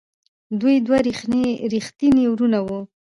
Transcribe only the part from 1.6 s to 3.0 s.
ریښتیني وروڼه وو.